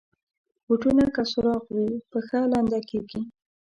[0.65, 3.19] بوټونه که سوراخ وي، پښه لنده کېږي.